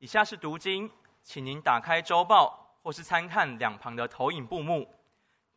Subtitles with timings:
[0.00, 0.90] 以下是读经，
[1.22, 4.88] 请您打开周报或是参看两旁的投影布幕。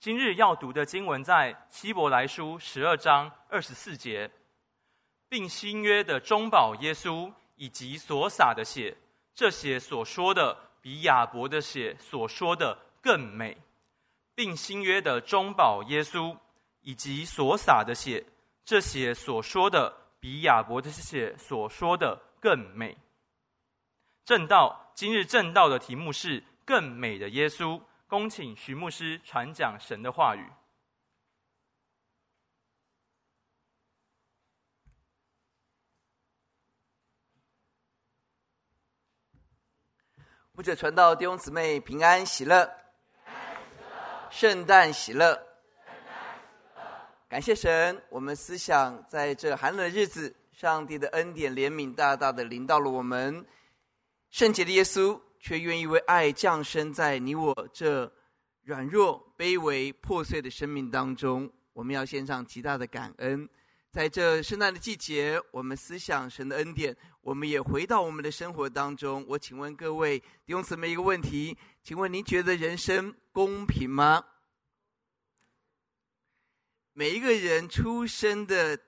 [0.01, 4.29] 今日要读的经文在希伯来书十二章二十四节，
[5.29, 8.97] 并新约的中保耶稣以及所洒的血，
[9.33, 13.57] 这血所说的比亚伯的血所说的更美，
[14.35, 16.37] 并新约的中保耶稣
[16.81, 18.21] 以及所洒的血，
[18.65, 22.97] 这血所说的比亚伯的血所说的更美。
[24.25, 27.81] 正道，今日正道的题目是“更美的耶稣”。
[28.07, 30.49] 恭请徐牧师传讲神的话语。
[40.53, 42.71] 牧者传道弟兄姊妹平安喜乐，
[44.29, 45.37] 圣诞喜乐，
[47.27, 53.45] 感谢神，我们思想在这寒冷的日子，上帝的恩典怜悯大大的临到了我们。
[54.33, 58.11] 圣洁的耶稣却愿意为爱降生在你我这
[58.63, 61.47] 软弱、卑微、破碎的生命当中。
[61.71, 63.47] 我们要献上极大的感恩。
[63.91, 69.23] 在这圣诞的季节，我们思想神的恩典，我们也回到我们的生活当中。
[69.27, 74.25] 我请问各位弟兄姊妹一个问题：请问您觉得人生公平吗？
[76.93, 78.79] 每一个人出生的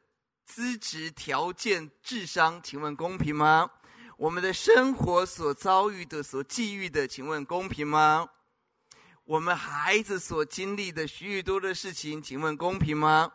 [0.44, 3.69] 资质条件、智商，请问公平吗？
[4.17, 8.30] 我们的生活所遭遇的、所际遇的，请问公平吗？
[9.25, 13.30] 我们孩子所经历的许许多多的事情，请问公平吗？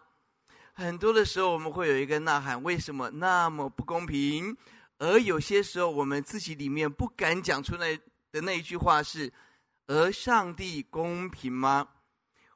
[0.72, 4.56] 很多的时候，我们会有一个呐喊：为什么那么不公平？
[4.97, 7.94] 而有些时候，我们自己里面不敢讲出来
[8.33, 9.31] 的那一句话是：
[9.87, 11.89] 而上帝公平吗？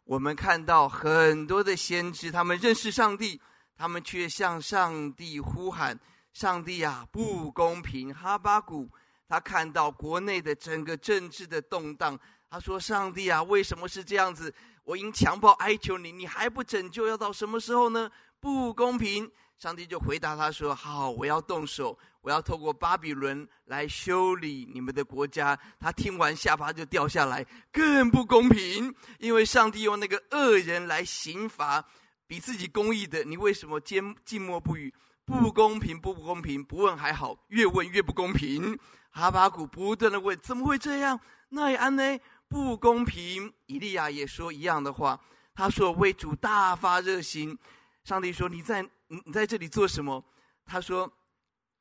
[0.05, 3.39] 我们看到很多的先知，他们认识上帝，
[3.77, 6.01] 他们却向上帝呼喊。
[6.35, 8.13] 上帝啊，不公平！
[8.13, 8.91] 哈巴谷
[9.29, 12.19] 他看到国内的整个政治的动荡，
[12.51, 14.53] 他说：“上帝啊，为什么是这样子？
[14.83, 18.11] 我因强暴哀求你，你还不拯救，要到什么时候呢？
[18.41, 31.83] 不公平！”上帝就回答他说：“好，我要动手，我要透过巴比伦来修理你们的国家。”他听完下巴就掉下来，更不公平，因为上帝用那个恶人来刑罚
[32.27, 34.93] 比自己公义的，你为什么缄静默不语？
[35.27, 36.63] 不公平，不不公平！
[36.63, 38.79] 不问还好，越问越不公平。
[39.11, 41.19] 哈巴谷不断的问：怎么会这样？
[41.49, 42.03] 那也安呢？
[42.49, 43.53] 不公平！
[43.67, 45.19] 以利亚也说一样的话。
[45.55, 47.57] 他说：“为主大发热心。”
[48.05, 50.23] 上帝说：“你在你你在这里做什么？”
[50.67, 51.11] 他说：“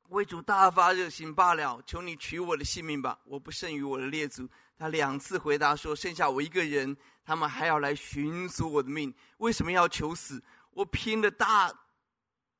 [0.08, 1.82] 为主大发热心罢了。
[1.84, 9.12] 求你取我的性命吧，我不胜于我的列祖。”他两次回答说：“剩下我一个人，他们还要来寻索我的命。
[9.38, 10.42] 为什么要求死？
[10.70, 11.70] 我拼了大。”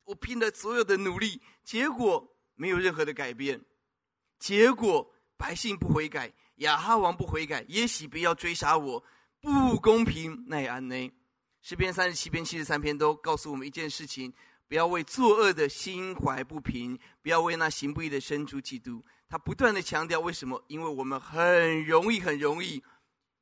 [0.05, 3.61] 我拼了所有的努力，结果没有任何的改变。
[4.39, 9.05] 结果百姓不悔改，亚哈王不悔改，耶洗别要追杀我，
[9.41, 10.45] 不公平。
[10.49, 11.11] 奈安呢？
[11.63, 14.31] 诗篇三十七篇、七十三篇都告诉我们一件事情：
[14.69, 19.03] 不要为作恶的心怀不平，不要为那行不义的生出嫉妒。
[19.29, 20.63] 他不断的强调，为什么？
[20.69, 22.83] 因为我们很容易、很容易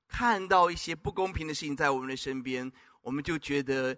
[0.07, 2.71] 看到一些不公平的事情在我们的身边。
[3.03, 3.97] 我们就觉得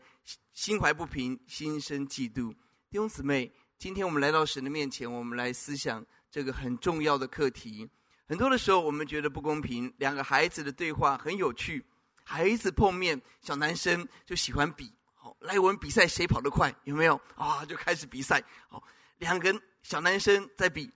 [0.53, 2.51] 心怀不平，心生嫉妒。
[2.91, 7.89] 弟兄姊妹，今天我们来到神的面前，我们来思想这个很重要的课题。
[8.27, 9.93] 很多的时候，我们觉得不公平。
[9.99, 11.85] 两个孩子的对话很有趣，
[12.25, 17.21] 孩子碰面，小男生就喜欢比，好，来我们比赛谁跑得快，有没有？
[17.37, 18.43] 啊，就开始比赛。
[18.69, 18.83] 好，
[19.19, 20.91] 两个小男生在比，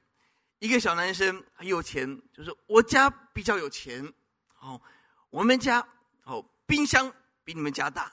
[0.61, 4.11] 一个小男生很有钱，就是我家比较有钱，
[4.55, 4.81] 好，
[5.29, 5.87] 我们家
[6.23, 7.13] 好冰箱。
[7.49, 8.13] 比你们家大，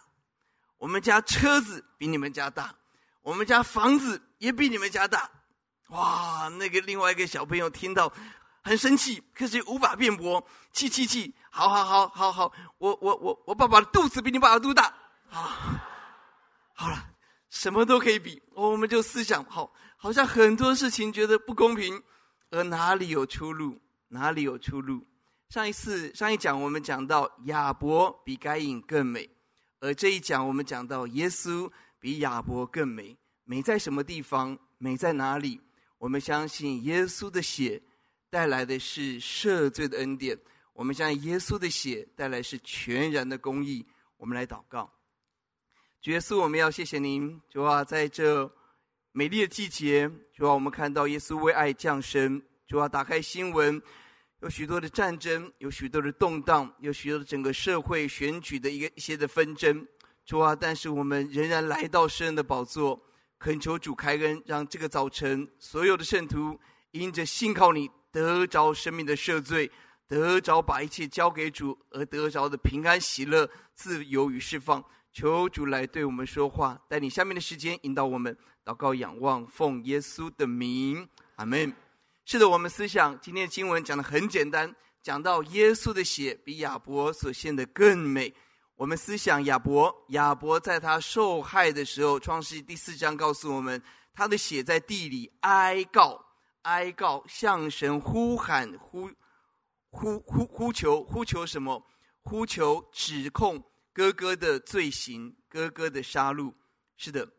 [0.77, 2.73] 我们家车子比你们家大，
[3.21, 5.29] 我们家房子也比你们家大。
[5.89, 8.09] 哇，那个另外一个小朋友听到
[8.63, 10.41] 很生气，可是无法辩驳，
[10.71, 14.85] 气气气，好好好好好，我我我我爸爸的肚子比你爸爸肚大。
[15.29, 15.83] 啊，
[16.73, 17.09] 好了，
[17.49, 22.01] 什么都可以比，我们就思想好，好像很多事情觉得不公平，
[22.51, 23.81] 而哪里有出路？
[24.07, 25.05] 哪里有出路？
[25.49, 29.29] 上一次上一讲我们讲到亚伯比该隐更美，
[29.79, 33.15] 而这一讲我们讲到耶稣比亚伯更美。
[33.43, 34.57] 美在什么地方？
[34.77, 35.61] 美在哪里？
[35.97, 37.81] 我们相信耶稣的血
[38.29, 40.37] 带来的是赦罪的恩典。
[40.73, 43.85] 我们相信耶稣的血带来是全然的公义。
[44.17, 44.91] 我们来祷告，
[46.01, 48.51] 主耶稣，我们要谢谢您，主啊，在这
[49.11, 53.81] 美丽的季节，主啊，我们看到耶稣为爱降生，主啊，打开新闻。
[54.45, 59.83] 有许多的战争，有许多的动荡，有许多的整个社会选举的一个一些的纷争，
[60.23, 60.55] 主啊！
[60.55, 63.01] 但是我们仍然来到圣人的宝座，
[63.39, 66.59] 恳求主开恩，让这个早晨所有的圣徒
[66.91, 69.71] 因着信靠你得着生命的赦罪，
[70.07, 74.85] 得着把一切交给主而得着的平安喜乐、自由与释放。
[75.11, 81.73] 求主来对我们说话，带领下面的时间引导我们祷告、仰望，奉耶稣的名，阿门。
[82.27, 88.33] 是的，我们思想今天的经文讲的很简单，讲到耶稣的血比亚伯所献的更美。
[88.73, 93.79] 我们思想亚伯，亚伯在他受害的时候，《创世记》第四章告诉我们，
[94.11, 96.19] 他的血在地里哀告，
[96.63, 99.07] 哀告向神呼喊，呼
[99.91, 101.85] 呼呼呼求，呼求什么？
[102.23, 103.63] 呼求指控
[103.93, 106.51] 哥哥的罪行，哥哥的杀戮。
[106.97, 107.31] 是的，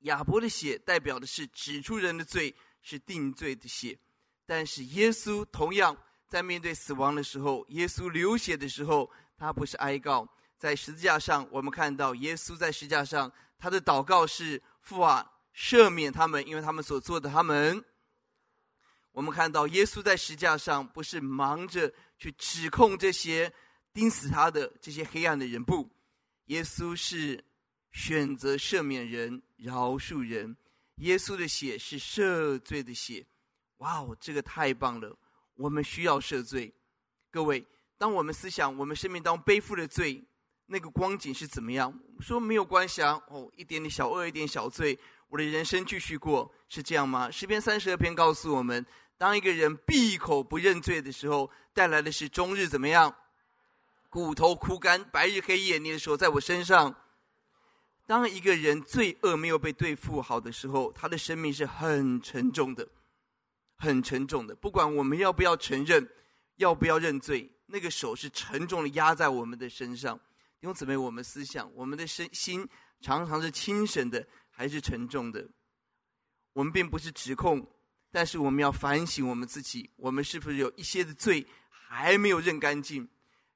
[0.00, 2.54] 亚伯的血代表的是指出人的罪，
[2.84, 3.98] 是定罪的血。
[4.46, 5.96] 但是耶稣同样
[6.28, 10.28] 在面对死亡的时候，耶稣流血的时候，他不是哀告。
[10.58, 17.84] 在十字架上，我们看到耶稣在十字架上，他的祷告是：“父啊，赦免他们，因为他们所做的。”他们，
[19.12, 23.52] 我们看到耶稣在十字架上，不是忙着去指控这些
[23.92, 25.90] 钉死他的这些黑暗的人，不，
[26.46, 27.44] 耶稣是
[27.92, 30.56] 选择赦免人、饶恕人。
[30.96, 33.26] 耶稣的血是赦罪的血，
[33.78, 35.16] 哇哦，这个太棒了！
[35.54, 36.72] 我们需要赦罪，
[37.30, 37.64] 各位，
[37.98, 40.24] 当我们思想我们生命当中背负的罪。
[40.66, 41.92] 那个光景是怎么样？
[42.20, 44.98] 说没有关系啊，哦，一点点小恶，一点小罪，
[45.28, 47.30] 我的人生继续过，是这样吗？
[47.30, 48.84] 诗篇三十二篇告诉我们，
[49.18, 53.14] 当一个人闭口不认罪的时候，带来的是终日怎么样？
[54.08, 56.96] 骨头枯干，白日黑夜，你的手在我身上。
[58.06, 62.86] 当一个人罪恶没有被对付好的时候，他的生命是很沉重的，
[63.76, 64.54] 很沉重的。
[64.54, 66.06] 不管我们要不要承认，
[66.56, 70.16] 要不要认罪，那个手是沉重的压在我们的身上。
[70.60, 72.68] 弟兄姊妹，我们思想，我们的身心
[73.00, 75.48] 常常是轻省的，还是沉重的？
[76.52, 77.66] 我们并不是指控，
[78.12, 83.08] 但是我们要反省我们自己：我们是不是有一些的罪还没有认干净？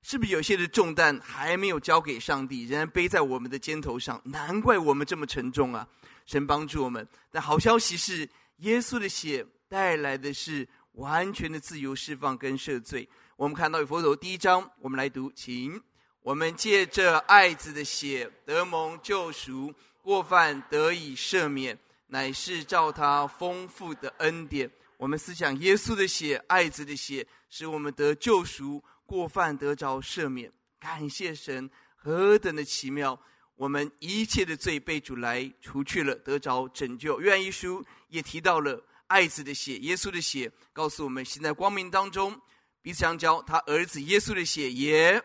[0.02, 4.20] 是不是有些的重担还没有交给上帝，仍然背在我们的肩头上？
[4.24, 5.86] 难怪我们这么沉重啊！
[6.24, 7.06] 神帮助我们。
[7.30, 8.28] 但好消息是，
[8.58, 13.08] 耶稣的血带来的是完全的自由释放跟赦罪。
[13.36, 15.80] 我们看到以佛所第一章，我们来读，请。
[16.22, 19.72] 我们借着爱子的血得蒙救赎，
[20.02, 21.78] 过犯得以赦免，
[22.08, 24.70] 乃是照他丰富的恩典。
[24.98, 30.52] 我们思想耶稣的血，爱子的血，使我们得救赎，过犯得着赦免。
[30.78, 33.18] 感谢神，何等的奇妙！
[33.56, 37.18] 我们一切的罪被主来除去了，得着拯救。
[37.18, 42.38] 约翰一书也提到了爱子的血，耶稣的血，告诉我们：现在光明当中
[42.82, 45.20] 彼此相交，他儿子耶稣的血也。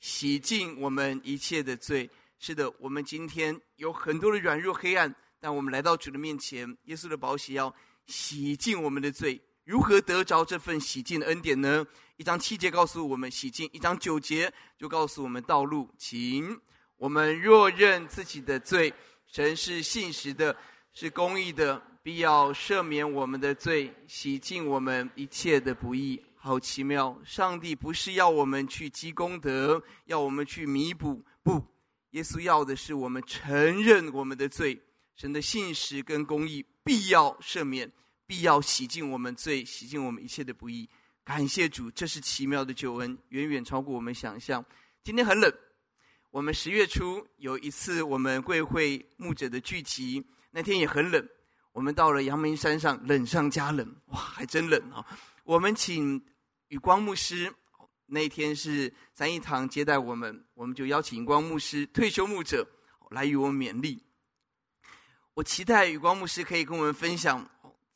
[0.00, 2.08] 洗净我们一切的罪。
[2.38, 7.72] 是的，我们今天有很多的软弱黑暗，但我们来到主的面前，耶稣的宝血要
[8.06, 9.40] 洗净我们的罪。
[9.68, 11.86] 如何得着这份洗净的恩典呢？
[12.16, 15.86] 一章七节告诉我们洗净，一章九节就告诉我们道路。
[15.98, 16.58] 请
[16.96, 18.90] 我们若认自己的罪，
[19.26, 20.56] 神是信实的，
[20.94, 26.24] 是公义的，必要赦免我们的罪，洗净我们一切的不义。
[26.34, 27.20] 好奇妙！
[27.22, 31.62] 上帝不是要我们去积功德，要我们去弥补，不，
[32.12, 34.80] 耶稣要的是我们承认我们的罪，
[35.14, 37.92] 神的信实跟公义必要赦免，
[38.28, 40.86] 必要洗净我们罪，洗净我们一切的不义。
[41.24, 44.62] 感谢主，这是奇妙的救恩，远远超过我们想象。
[45.02, 45.50] 今天很冷，
[46.30, 51.26] 我们十月初有一次我们贵会牧者的聚集，那天也很冷，
[51.72, 55.02] 我们到了阳明山上，冷上加冷，哇，还真冷啊！
[55.44, 56.22] 我们请
[56.68, 57.50] 宇光牧师，
[58.04, 62.68] 那天是三一堂接待我们，我们就邀请宇光牧师退休牧者
[63.08, 64.02] 来与我勉励。
[65.32, 67.48] 我期待宇光牧师可以跟我们分享，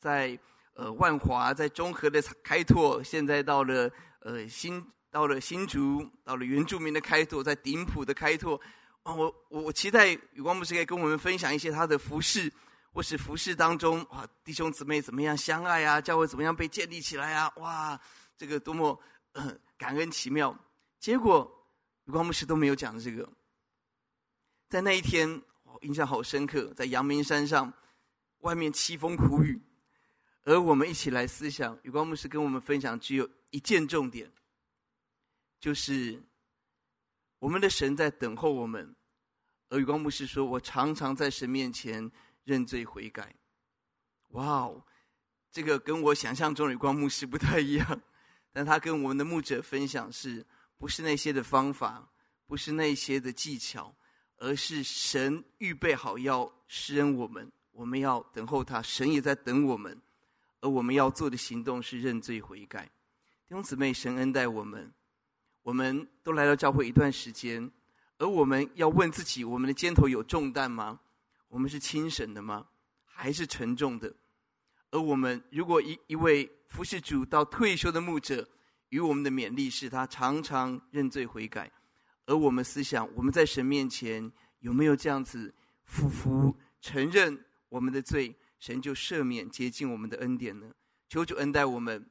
[0.03, 0.37] 在
[0.73, 8.59] 呃万华，在中和的开拓，现在到了呃新到了新竹，到了原住民的开拓，在顶埔的开拓。
[9.03, 12.51] 我我我期待宇光牧师可以跟我们分享一些他的服事。
[12.95, 15.99] 或是服事当中，啊，弟兄姊妹怎么样相爱啊？
[15.99, 17.51] 教会怎么样被建立起来啊？
[17.55, 17.99] 哇，
[18.37, 19.01] 这个多么、
[19.79, 20.55] 感恩奇妙！
[20.99, 21.51] 结果，
[22.05, 23.27] 宇光牧师都没有讲这个。
[24.69, 27.73] 在那一天，我印象好深刻，在阳明山上，
[28.41, 29.59] 外面凄风苦雨，
[30.43, 34.31] 而我们一起来思想，宇光牧师跟我们分享，只有一件重点，
[35.59, 36.21] 就是
[37.39, 38.95] 我们的神在等候我们。
[39.69, 42.11] 而宇光牧师说：“我常常在神面前。”
[42.45, 43.33] 认罪悔改，
[44.31, 44.85] 哇哦，
[45.49, 48.01] 这个跟我想象中的光牧师不太一样。
[48.51, 50.45] 但他跟我们的牧者分享，是
[50.77, 52.11] 不是那些的方法，
[52.45, 53.95] 不是那些的技巧，
[54.35, 59.97] 而是神预备好要施恩我们，我们要等候他，神也在等我们。
[60.63, 62.85] 而我们要做的行动是认罪悔改。
[62.85, 64.93] 弟兄姊妹，神恩待我们，
[65.61, 67.69] 我们都来到教会一段时间，
[68.17, 71.01] 而我们要问自己：我们的肩头有重担吗？
[71.49, 72.65] 我们是轻省的吗？
[73.03, 74.15] 还是沉重的？
[74.89, 78.47] 而我们如果一一位服侍主到退休的牧者，
[78.87, 81.69] 与我们的勉励是他常常认罪悔改，
[82.25, 85.53] 而我们思想我们在神面前有没有这样子
[85.83, 88.33] 俯伏承认我们的罪？
[88.63, 90.67] 神就赦免洁净我们的恩典呢？
[91.09, 92.09] 求主恩待我们。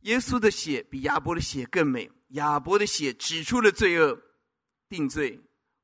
[0.00, 2.10] 耶稣的血比亚伯的血更美。
[2.30, 4.20] 亚伯的血指出了罪恶，
[4.88, 5.40] 定罪，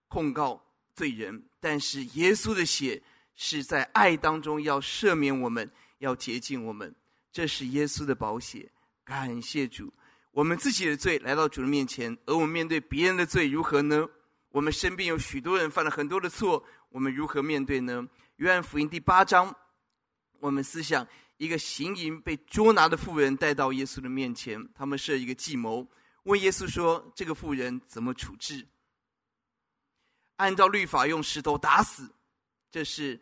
[0.09, 0.61] 控告
[0.97, 3.01] 罪人；但是耶稣的血
[3.37, 6.93] 是在爱当中要赦免我们，要洁净我们。
[7.31, 8.69] 这是耶稣的宝血。
[9.05, 9.95] 感谢主，
[10.33, 14.09] 我们自己的罪来到主的面前，而我们面对别人的罪如何呢？
[14.49, 18.05] 我们身边有许多人犯了很多的错，我们如何面对呢？
[18.39, 19.55] 约翰福音第八章。
[20.45, 21.09] 我们思想
[21.39, 25.89] 一个行淫被捉拿的妇人带到耶稣的面前，他们设一个计谋，
[26.25, 28.69] 问耶稣说：“这个妇人怎么处置？”
[30.37, 32.15] 按照律法用石头打死，
[32.71, 33.19] 这是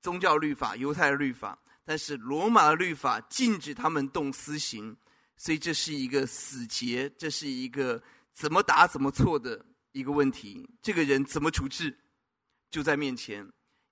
[0.00, 1.58] 宗教律法、犹太的律法。
[1.84, 4.96] 但是罗马的律法禁止他们动私刑，
[5.36, 8.02] 所以这是一个死结，这是一个
[8.32, 10.66] 怎么打怎么错的一个问题。
[10.80, 11.94] 这个人怎么处置？
[12.70, 13.46] 就在面前，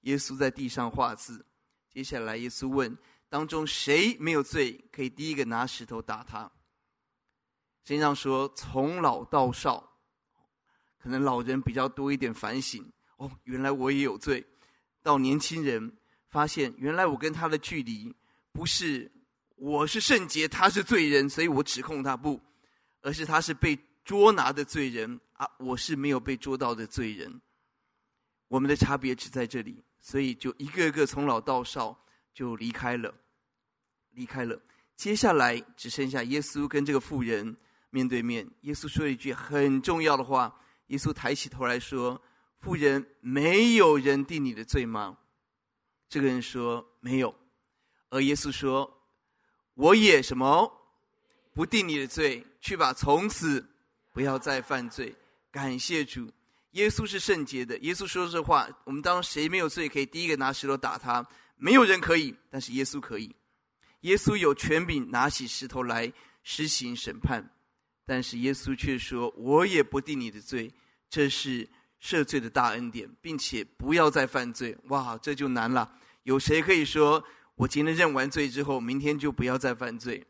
[0.04, 1.44] 耶稣在地上画字。
[1.92, 2.96] 接下来，耶稣问
[3.28, 6.40] ：“当中谁没有罪，可以第一个拿石头打他？”
[7.84, 9.98] 圣经上说：“从老到少，
[10.98, 12.90] 可能老人比较多一点反省。
[13.18, 14.42] 哦，原来我也有罪。
[15.02, 15.94] 到年轻人
[16.28, 18.14] 发现，原来我跟他的距离
[18.52, 19.12] 不是
[19.56, 22.40] 我是圣洁，他是罪人，所以我指控他不，
[23.02, 27.42] 而是他是被捉拿的罪人啊，我是没有被捉到的罪人。
[28.48, 31.96] 我们的差别只在这里。”所以，就一个一个从老到少
[32.34, 33.14] 就离开了，
[34.10, 34.60] 离开了。
[34.96, 37.56] 接下来只剩下耶稣跟这个妇人
[37.90, 38.46] 面对面。
[38.62, 40.58] 耶稣说了一句很重要的话。
[40.88, 42.20] 耶稣抬起头来说
[42.60, 45.16] ：“妇人，没有人定你的罪吗？”
[46.10, 47.34] 这个人说：“没有。”
[48.10, 49.02] 而耶稣说
[49.74, 50.70] ：“我也什么？
[51.54, 53.64] 不定你的罪，去吧，从此
[54.12, 55.14] 不要再犯罪。”
[55.50, 56.30] 感谢主。
[56.72, 57.76] 耶稣是圣洁的。
[57.78, 61.26] 耶稣说这话，我们当谁没有罪，可以第一个拿石头打他。
[61.56, 63.34] 没有人可以，但是耶稣可以。
[64.00, 66.12] 耶稣有权柄拿起石头来
[66.42, 67.44] 施行审判，
[68.04, 70.72] 但是耶稣却说：“我也不定你的罪。”
[71.08, 71.68] 这是
[72.00, 74.76] 赦罪的大恩典，并且不要再犯罪。
[74.84, 75.96] 哇，这就难了。
[76.24, 77.22] 有谁可以说
[77.54, 80.26] 我今天认完罪之后，明天就不要再犯罪？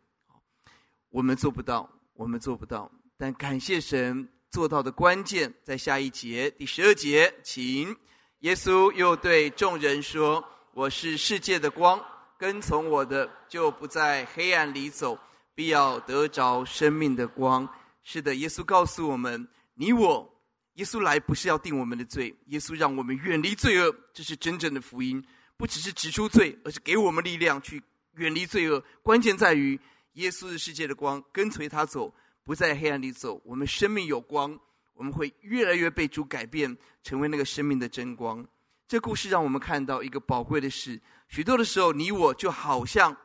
[1.08, 2.90] 我们做不到，我们做不到。
[3.16, 4.28] 但感谢神。
[4.52, 7.96] 做到的关键在下一节第十二节，请
[8.40, 10.44] 耶稣又对众人说
[10.74, 11.98] ：“我是世界的光，
[12.38, 15.18] 跟从我的就不在黑暗里走，
[15.54, 17.66] 必要得着生命的光。”
[18.04, 20.30] 是的，耶稣告诉我们：你我，
[20.74, 25.24] 耶稣来不是要定我们的罪，耶稣让我们远离罪恶，这是真正的福音。
[25.56, 27.82] 不只是指出罪，而是给我们力量去
[28.16, 28.84] 远离罪恶。
[29.02, 29.80] 关键在于
[30.14, 32.14] 耶稣是世界的光，跟随他走。
[32.44, 34.58] 不在黑暗里走，我们生命有光，
[34.94, 38.44] 我们会越来越被主改变，成为那个生命的真光。
[38.88, 43.16] 这故事让我们看到一个宝贵的事：许多的时候，你我就好像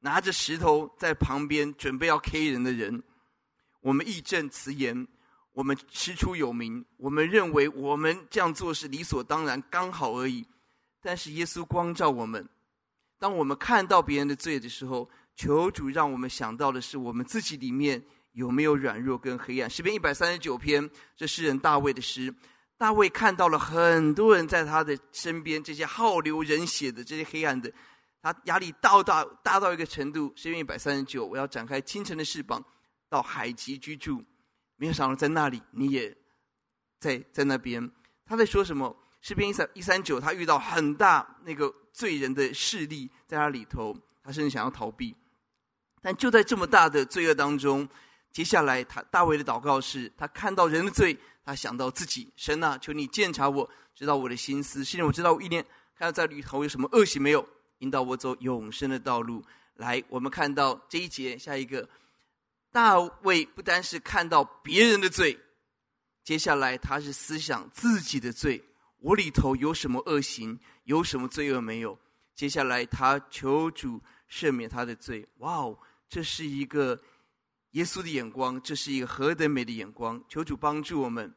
[0.00, 3.02] 拿着石头在旁边准备要 K 人的人，
[3.80, 5.06] 我们义正辞严，
[5.52, 10.44] 我们师出有名，我们认为我们这样做是理所当然、刚好而已。
[11.00, 12.46] 但是耶稣光照我们，
[13.18, 18.02] 当我们看到别人的罪的时候，求主让我们想到的是我们自己里面。
[18.32, 19.68] 有没有软弱跟黑暗？
[19.68, 22.34] 诗篇一百三十九篇，这诗人大卫的诗。
[22.78, 27.72] 大卫看到了很多人在他的身边，这些好流人血的这些黑暗的，
[28.20, 30.32] 他压力大到大到一个程度。
[30.34, 32.64] 诗篇一百三十九，我要展开清晨的翅膀，
[33.08, 34.24] 到海极居住。
[34.76, 36.16] 没有想到在那里，你也
[36.98, 37.88] 在在那边。
[38.26, 38.96] 他在说什么？
[39.20, 45.14] 诗篇一三一三九，他遇到很大那个罪人的势力在他里头，他甚至想要逃避。
[46.00, 47.88] 但就在这么大的罪恶当中。
[48.32, 52.32] 接下来，他大卫的祷告是：他看到人的罪，他想到自己。
[52.34, 54.82] 神啊，求你鉴察我，知道我的心思。
[54.82, 55.62] 现在我知道我一年
[55.94, 57.46] 看到在里头有什么恶行没有，
[57.80, 59.44] 引导我走永生的道路。
[59.74, 61.86] 来，我们看到这一节，下一个，
[62.70, 65.38] 大卫不单是看到别人的罪，
[66.24, 68.64] 接下来他是思想自己的罪。
[69.00, 71.98] 我里头有什么恶行，有什么罪恶没有？
[72.34, 75.28] 接下来他求主赦免他的罪。
[75.38, 76.98] 哇哦，这是一个。
[77.72, 80.22] 耶稣的眼光，这是一个何等美的眼光！
[80.28, 81.34] 求主帮助我们，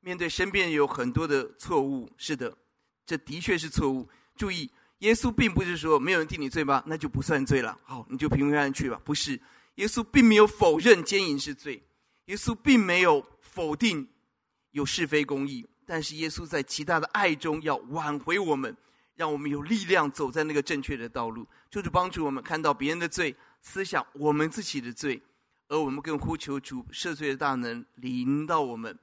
[0.00, 2.10] 面对身边有很多的错误。
[2.16, 2.56] 是的，
[3.06, 4.08] 这的确是错误。
[4.36, 6.82] 注意，耶稣并不是说没有人定你罪吗？
[6.86, 7.78] 那就不算罪了。
[7.84, 9.00] 好，你就平平安安去吧。
[9.04, 9.40] 不是，
[9.76, 11.82] 耶稣并没有否认奸淫是罪，
[12.26, 14.08] 耶稣并没有否定
[14.72, 18.76] 有是非公义，但是耶稣在极大的爱中要挽回我们，
[19.14, 25.22] 让我们有力量走在那个正确的道路，就是帮助我们看到别人的罪，思想我们自己的罪，
[25.68, 28.98] 而我们更呼求主赦罪的大能临到我们，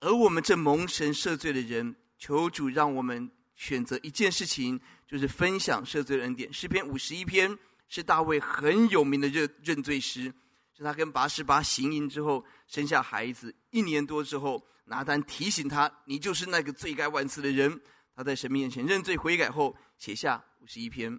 [0.00, 4.80] 而我们这蒙神赦罪的人，求主让我们选择一件事情。
[5.10, 6.52] 就是分享赦罪的恩典。
[6.52, 10.32] 诗篇五十一篇是大卫很有名的认认罪诗，
[10.72, 17.80] 是他跟拔示巴行淫之后生下孩子一年多之后，拿单提醒他：“你就是那个罪该万死的人。”
[18.14, 21.18] 他在神面前认罪悔改后，写下五十一篇。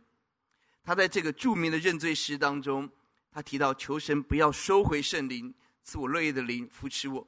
[0.86, 2.89] 他在这个著名的认罪诗当中，
[3.32, 7.26] 他提到求神不要收回圣灵，赐我乐意的灵扶持我。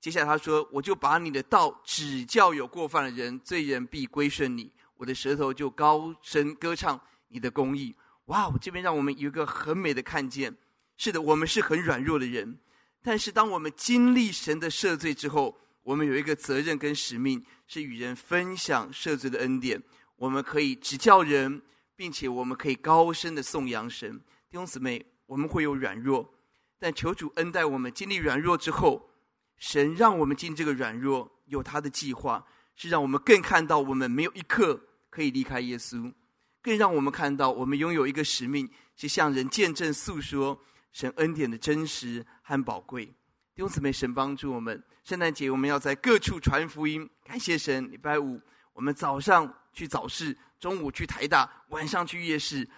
[0.00, 7.94] 接下来他说：“我就把你的道指教有过犯的人，罪人必归顺你。”我的舌头就高声歌唱你的公义。
[8.26, 8.48] 哇！
[8.48, 10.56] 我这边让我们有一个很美的看见。
[10.96, 12.58] 是的，我们是很软弱的人，
[13.02, 19.82] 但是当我们经历神的赦罪之后，我们有一个责任跟使命，是与人分享赦罪的恩典。
[20.16, 21.60] 我们可以指教人，
[21.96, 24.16] 并且我们可以高声的颂扬神。
[24.48, 26.30] 弟兄姊妹，我们会有软弱，
[26.78, 27.90] 但求主恩待我们。
[27.90, 29.08] 经历软弱之后，
[29.56, 32.46] 神让我们进这个软弱，有他的计划，
[32.76, 34.78] 是让我们更看到我们没有一刻。
[35.08, 36.12] 可以离开耶稣，
[36.60, 40.60] 更让我们看到，我们拥有一个使命，是向人见证、诉说
[40.92, 43.06] 神恩典的真实和宝贵。
[43.06, 44.82] 弟兄姊妹，神帮助我们。
[45.02, 47.90] 圣诞节我们要在各处传福音，感谢神。
[47.90, 48.38] 礼拜五
[48.74, 52.68] 我们早上去早市，中午去台大，晚上去夜市。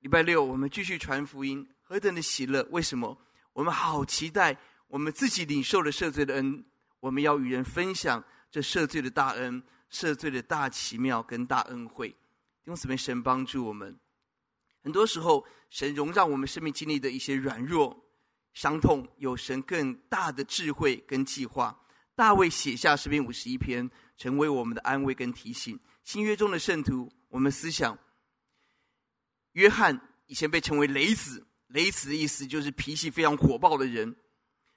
[0.00, 2.66] 礼拜六我们继续传福音，何等的喜乐！
[2.70, 3.16] 为什么？
[3.52, 6.64] 我们好期待我们自己领受了赦罪的恩，
[6.98, 9.62] 我们要与人分享这赦罪的大恩。
[9.88, 12.14] 赦罪的大奇妙跟大恩惠，
[12.64, 13.96] 因此被神帮助我们。
[14.82, 17.96] 很多时候，神容让我们生命经历的一些软弱、
[18.52, 21.80] 伤痛，有神更大的智慧跟计划。
[22.16, 25.78] 大卫写下诗篇五十一篇，成为我们的安慰跟提醒。
[26.02, 27.96] 新约中的圣徒，我们思想，
[29.52, 31.46] 约翰以前被称为雷子，
[31.76, 34.16] 雷子的意思就是脾气非常火爆的人。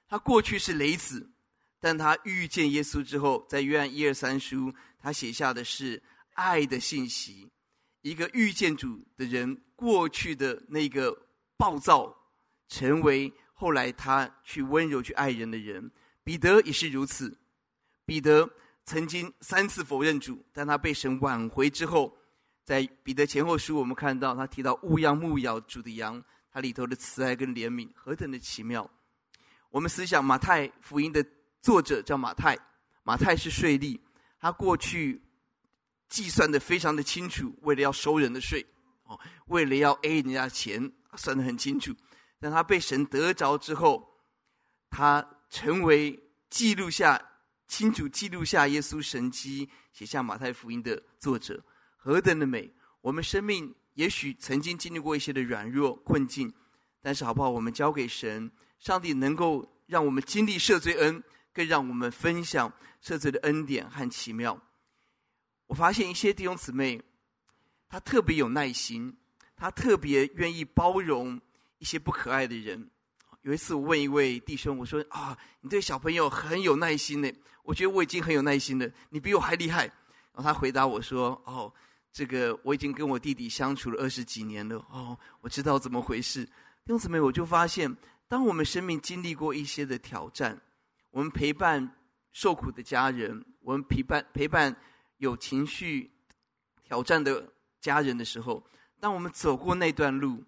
[0.08, 1.32] 他过去是雷子。
[1.82, 7.50] 但他遇见耶稣之后，在约翰一二三书，他写下的是爱的信息。
[8.02, 11.18] 一个遇见主的人，过去的那个
[11.56, 12.14] 暴躁，
[12.68, 15.90] 成为后来他去温柔去爱人的人。
[16.22, 17.40] 彼得也是如此。
[18.06, 18.50] 彼得
[18.84, 22.14] 曾经三次否认主，但他被神挽回之后，
[22.66, 26.22] 在彼得前后书，我们看到他提到务要牧咬主的羊，
[26.60, 28.90] 里头的慈爱跟怜悯何等的奇妙。
[29.70, 31.26] 我们思想马太福音的。
[31.62, 32.58] 作者叫马太，
[33.04, 34.00] 马太是税吏，
[34.40, 35.22] 他过去
[36.08, 38.66] 计算的非常的清楚，为了要收人的税，
[39.04, 41.94] 哦，为了要 A 人家钱，算的很清楚。
[42.40, 44.10] 但他被神得着之后，
[44.90, 46.18] 他成为
[46.50, 47.22] 记录下
[47.68, 51.62] 清楚记录下耶稣神迹，写下马太福音的作者，
[51.98, 52.74] 何等的美！
[53.02, 56.54] 我们生命也许曾经经历过一些的软弱困境，
[57.02, 57.50] 但是好不好？
[57.50, 61.24] 我们交给神，上帝能够让我们经历赦罪恩。
[61.52, 62.72] 更让我们分享
[63.04, 64.58] 赦罪的恩典和奇妙。
[65.66, 67.02] 我发现一些弟兄姊妹，
[67.90, 69.18] 他特别有耐心，
[69.58, 71.42] 他特别愿意包容
[71.80, 72.90] 一些不可爱的人。
[73.42, 77.30] 有一次，我问一位弟兄，我说：“啊，你对小朋友很有耐心呢。
[77.64, 79.86] 我觉得我已经很有耐心了，你比我还厉害。”
[80.32, 81.74] 然后他回答我说：“哦，
[82.12, 84.78] 这个我已经跟我弟弟相处了二十几年了。
[84.90, 86.44] 哦，我知道怎么回事。”
[86.86, 87.96] 弟兄姊妹，我就发现，
[88.28, 90.60] 当我们生命经历过一些的挑战，
[91.12, 91.96] 我们陪伴
[92.32, 94.76] 受苦的家人，我们陪伴陪伴
[95.18, 96.10] 有情绪
[96.84, 98.66] 挑战的家人的时候，
[99.00, 100.44] 当我们走过那段路，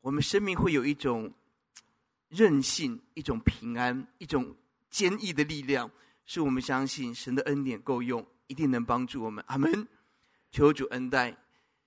[0.00, 1.30] 我们生命会有一种
[2.28, 4.56] 韧性、一种平安、一种
[4.88, 5.90] 坚毅的力量，
[6.24, 9.44] 是我们相信神的恩典够用，一定能帮助我们。
[9.48, 9.86] 阿门。
[10.50, 11.36] 求主恩待，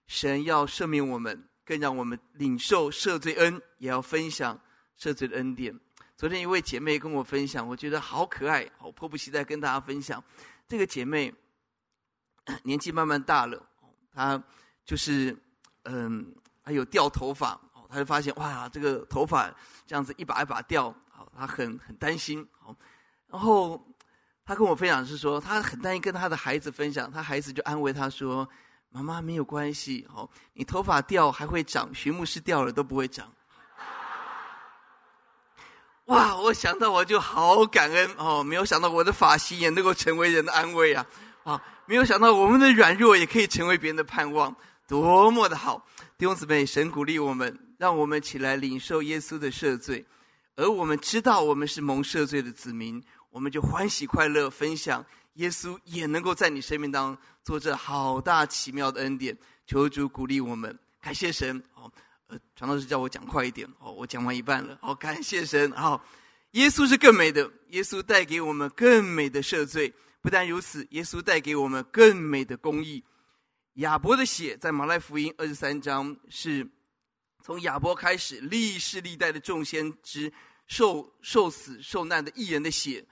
[0.08, 4.60] 神要赦免我们，更让我们领受赦罪恩，也要分享
[5.00, 5.80] 赦罪的恩典。
[6.15, 10.22] 昨天一位姐妹跟我分享，我觉得好可爱，我迫不及待跟大家分享。
[10.67, 11.34] 这个姐妹
[12.63, 13.65] 年纪慢慢大了，
[14.13, 14.41] 她
[14.84, 15.36] 就是
[15.84, 19.50] 嗯，还有掉头发，她就发现哇，这个头发
[19.88, 20.93] 这样子一把一把掉，
[21.34, 22.45] 她很很担心。
[23.28, 23.82] 然后
[24.50, 28.50] 他跟我分享是说，他很担心跟他的孩子分享，他孩子就安慰他说
[28.90, 33.32] ：“妈妈没有关系，哦，你头发掉还会长，徐牧师掉了都不会长。”
[36.06, 36.36] 哇！
[36.36, 41.06] 我想到我就好感恩哦，没有想到我的发型也能够成为人的安慰啊！
[41.44, 44.56] 啊，没有想到我们的软弱也可以成为别人的盼望。
[44.88, 45.86] 多么的好！
[46.18, 50.04] 弟兄姊妹，神鼓励我们，让我们起来领受耶稣的赦罪，
[50.56, 59.38] 而我们知道我们是蒙赦罪的子民，我们就欢喜快乐分享耶稣也能够在你生命当中做这好大奇妙的恩典。
[59.65, 61.63] 求主鼓励我们，感谢神。
[61.76, 61.92] 哦，
[62.28, 63.68] 呃，传道士叫我讲快一点。
[63.80, 64.78] 哦，我讲完一半了。
[64.82, 65.72] 好，感谢神。
[65.74, 66.04] 好，
[66.52, 69.94] 耶稣是更美的，耶稣带给我们更美的赦罪。
[70.22, 73.04] 不但如此，耶稣带给我们更美的公义。
[73.76, 76.68] 亚伯的血，在马来福音二十三章，是
[77.44, 80.34] 从亚伯开始，历世历代的众先知
[80.68, 83.06] 受受死受难的义人的血，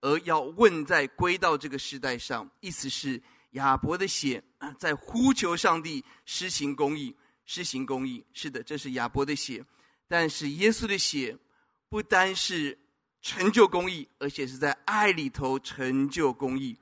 [0.00, 3.20] 而要问在归到这个时代上，意思是
[3.52, 4.42] 亚伯的血
[4.78, 7.14] 在呼求上帝施行公义，
[7.46, 8.24] 施行公义。
[8.32, 9.64] 是的，这是亚伯的血，
[10.06, 11.36] 但是耶稣的血
[11.88, 12.78] 不单是
[13.22, 16.76] 成就公义，而且是在爱里头成就公义。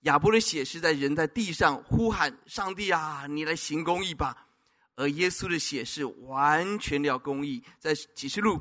[0.00, 4.34] 亚伯的血是在人在地上呼喊上帝啊，你来行公义吧；
[4.96, 7.62] 而耶稣的血是完全了公义。
[7.78, 8.60] 在启示录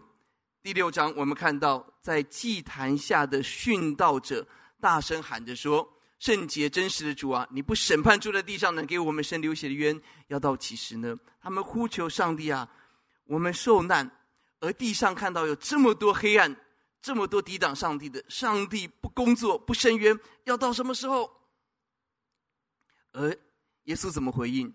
[0.64, 4.48] 第六章，我们看到在祭坛下的殉道者
[4.80, 12.70] 大声喊着说：“圣洁真实的主啊，你不审判住在地上呢，给我们生流血的冤，要到几时呢？”他们呼求上帝啊，
[13.26, 14.10] 我们受难，
[14.60, 16.56] 而地上看到有这么多黑暗。
[17.02, 21.28] 这么多抵挡上帝的，上帝不工作不伸冤，要到什么时候？
[23.14, 23.36] 而
[23.86, 24.72] 耶稣怎么回应？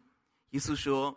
[0.50, 1.16] 耶稣说：“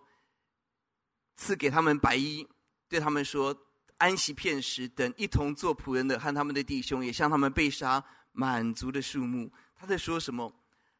[1.36, 2.48] 赐给他们白衣，
[2.88, 3.52] 对他们说，
[4.00, 10.52] 安息片时，等一同做仆人的和他们的弟兄，也向他们被杀满足的数目。”他在说什么？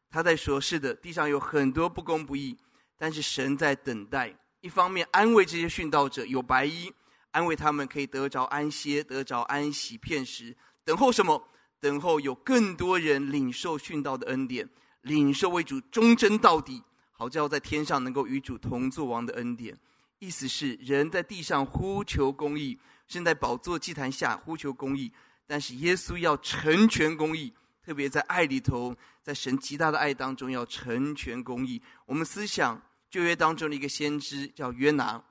[0.08, 2.56] 他在说：“是的，地上有很多不公不义，
[2.96, 6.92] 但是神在等待，一方面安慰这些殉道者，有白衣。”
[7.32, 11.46] 安慰他们可以得着安歇，得着安息片时，等候什么？
[11.78, 14.68] 等候有更多人领受殉道的恩典，
[15.02, 16.82] 领受为主忠贞到底，
[17.12, 19.78] 好叫在天上能够与主同作王的恩典。
[20.20, 22.78] 意思是人在地上呼求公义，
[23.08, 25.12] 身在宝座祭坛下呼求公义，
[25.46, 27.52] 但是耶稣要成全公义，
[27.82, 31.82] 特别在爱里头，在神极大的爱当中要成全公义。
[32.04, 32.80] 我们思想
[33.10, 35.24] 旧约当中的一个先知叫约拿。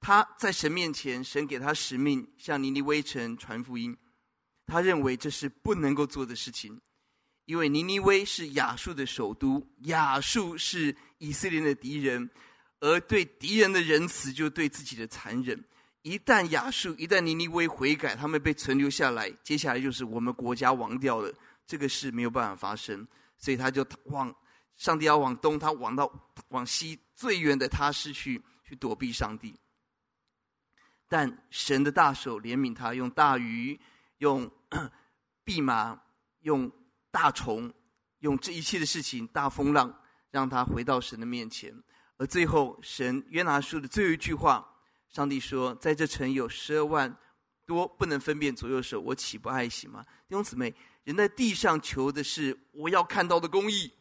[0.00, 3.96] 他在神面前，神给他使命，向尼尼微城传福音。
[4.66, 6.80] 他认为这是不能够做的事情，
[7.44, 12.28] 因为尼尼微是亚述的首都，亚述是以色列的敌人，
[12.80, 15.64] 而对敌人的仁慈，就对自己的残忍。
[16.02, 21.32] 一旦亚述，一旦尼尼微悔改，他们被存留下来，接下来就是我们国家亡掉了。
[21.66, 23.04] 这个事没有办法发生，
[23.38, 24.32] 所以他就往
[24.76, 26.08] 上帝要往东，他往到
[26.48, 29.58] 往西最远的他失去去躲避上帝。
[31.08, 33.80] 但神的大手怜悯他，用大鱼、
[34.18, 34.48] 用
[35.44, 36.00] 蓖麻、
[36.42, 36.70] 用
[37.10, 37.72] 大虫、
[38.20, 39.92] 用这一切的事情，大风浪，
[40.30, 41.74] 让他回到神的面前。
[42.18, 44.66] 而最后，神约拿书的最后一句话，
[45.08, 47.16] 上帝说：“在这城有十二万
[47.64, 50.74] 多不能分辨左右手，我岂不爱惜吗？”弟兄姊妹，
[51.04, 53.92] 人在地上求的是我要看到的公义，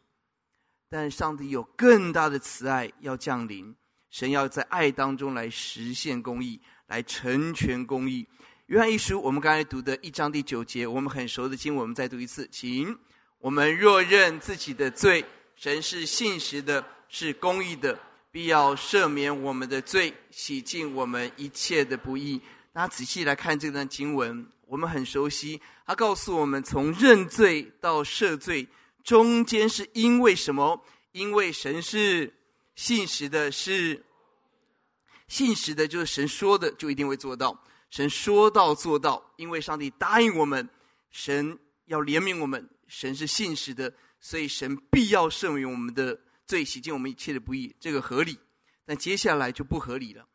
[0.90, 3.76] 但上帝有更大的慈爱要降临，
[4.10, 6.62] 神要在爱当中来实现公义。
[6.88, 8.28] 来成全公义。
[8.68, 12.96] 约翰一书，我们刚才读的一章第九节，我们很熟的经文，我们再读一次，请。
[13.40, 15.26] 我们若认自己的罪，
[15.56, 17.98] 神是信实的，是公义的，
[18.32, 22.42] 必要赦免我们的罪，洗净我们一切的不义。
[22.74, 25.62] 大家仔细来看这段经文，我们很熟悉。
[25.86, 28.68] 他告诉我们，从认罪到赦罪，
[29.04, 30.84] 中间是因为什么？
[31.12, 32.34] 因为神是
[32.76, 34.04] 信实的，是。
[35.28, 37.64] 信实的，就是神说的就一定会做到。
[37.90, 40.70] 神说到做到，因为上帝答应我们，
[41.10, 48.40] 神要怜悯我们，神是信实的，所以神必要赦免我们的罪，洗净我们一切的不义，这个合理。
[48.86, 50.28] 但接下来就不合理了。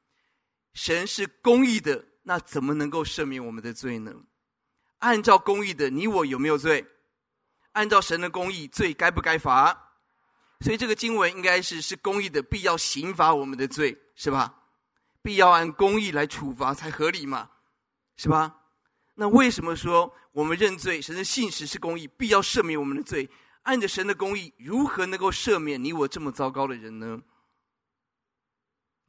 [0.74, 4.12] 神是公义的，那怎么能够赦免我们的罪呢？
[4.98, 6.84] 按照公义的，你我有没有罪？
[7.72, 9.94] 按照神的公义，罪该不该罚？
[10.60, 14.64] 所以这个经文应该是是公义的，必要刑罚我们的罪，是吧？
[15.22, 17.50] 必要按公义来处罚才合理嘛，
[18.16, 18.56] 是吧？
[19.14, 23.28] 那为什么说我们认罪，神的信实是公义，必要赦免我们的罪？
[23.62, 27.22] 按着神的公义，如何能够赦免你我这么糟糕的人呢？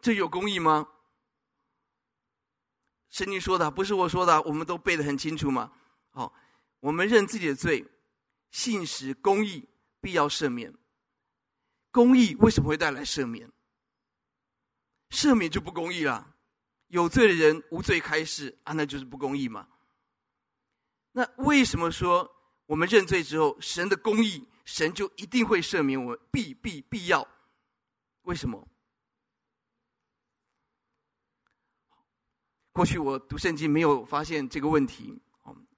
[0.02, 0.88] 这有公义吗？
[3.10, 5.72] 圣经说的不是我说的，我们都背得很清楚嘛。
[6.12, 6.34] 好，
[6.80, 7.86] 我们认自己的罪，
[8.52, 10.74] 信实公义，必要赦免。
[11.92, 13.52] 公义为什么会带来赦免？
[15.10, 16.36] 赦免就不公义了，
[16.88, 19.68] 有罪的人无罪开释啊，那就是不公义嘛。
[21.12, 22.41] 那为什么说
[22.72, 26.20] 我们认罪之后，神的公义，神就一定会赦免我们？
[26.32, 27.28] 必必必要，
[28.22, 28.66] 为什么？
[32.72, 35.22] 过去我读圣经没有发现这个问题。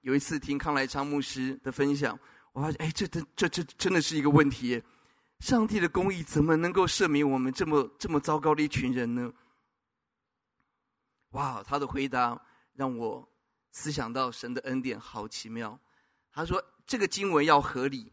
[0.01, 2.15] 有一次听康来昌牧师的分享，
[2.51, 4.79] 我发现，哎，这这这这真的是一个问题。
[5.39, 9.33] 上帝的公义怎么能够赦免我们这么这么糟糕的一群人呢？
[11.29, 12.39] 哇，他的回答
[12.73, 13.27] 让我
[13.71, 15.79] 思想到神的恩典好奇妙。
[16.35, 18.11] 他说，这个经文要合理，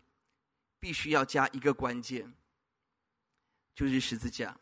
[0.79, 2.33] 必须要加一个关键，
[3.75, 4.57] 就是十字架。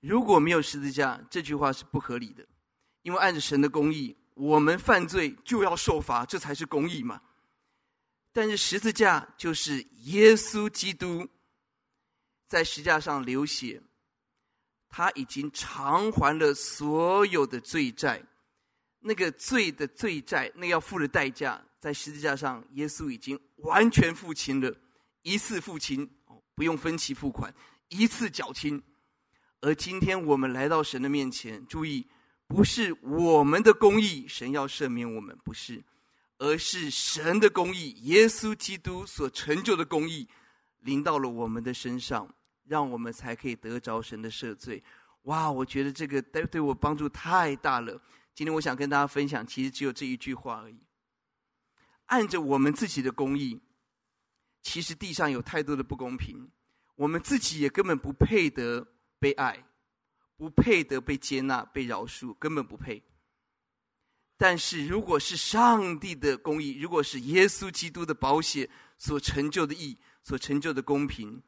[0.00, 2.46] 如果没有十字架，这句话是不合理的。
[3.02, 7.22] 因为按着神的公义，我们犯罪就要受罚，这才是公义嘛。
[8.32, 11.26] 但是十字架就是耶稣基督
[12.46, 13.82] 在十字架上流血，
[14.88, 18.22] 他已经偿还了所有的罪债，
[19.00, 24.74] 那个罪的罪债，那要付的代价，在十字架上，耶稣已经完全付清了，
[25.22, 26.08] 一次付清，
[26.54, 27.54] 不用分期付款，
[27.88, 28.82] 一次缴清。
[29.60, 32.06] 而今天我们来到神的面前，注意。
[32.50, 35.84] 不是我们的公义，神要赦免我们，不是，
[36.38, 40.26] 而是神的公义，耶稣基督所成就的公义，
[40.78, 42.26] 临到了我们的身上，
[42.64, 44.82] 让我们才可以得着神的赦罪。
[45.24, 48.00] 哇，我觉得这个对对我帮助太大了。
[48.34, 50.78] 今天我想跟大家分享，其实只有这一句话而已。
[52.08, 53.58] 按着我们自己的公义，
[54.60, 56.50] 其实地上有太多的不公平，
[56.96, 58.86] 我们自己也根本不配得
[59.18, 59.64] 被爱。
[60.38, 63.02] 不配得被接纳、被饶恕，根本不配。
[64.36, 71.42] 但是，如果是上帝的公义，如果是耶稣基督的保险所成就的义、所成就的公平，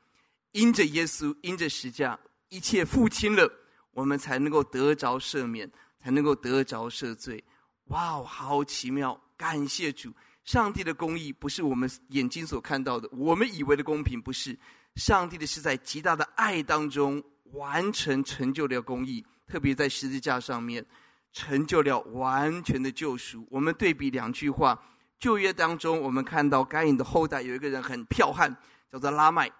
[0.51, 2.19] 因着耶稣、因着十架，
[2.49, 3.49] 一切付清了，
[3.93, 5.71] 我们才能够得着赦免，
[6.03, 7.45] 才能够得着赦罪。
[7.85, 9.23] 哇哦，好奇妙！
[9.37, 10.13] 感谢主，
[10.45, 14.59] 上帝的公义不是我们眼睛所看到的，我们以为的公平不是。
[14.97, 17.23] 上帝的是在极大的爱当中。
[17.55, 20.87] 完成成就了公义，特别在十字架上面
[21.33, 23.45] 成就了完全的救赎。
[23.51, 24.81] 我们对比两句话，
[25.19, 28.57] 旧约当中，我们看到该隐的后代有一个人很剽悍，
[28.93, 29.51] 叫做拉麦。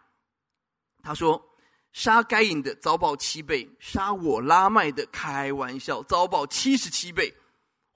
[1.03, 1.45] 他说
[1.93, 7.35] ：“杀该隐的遭报七倍，杀我拉麦的开玩笑，遭报七十七倍。”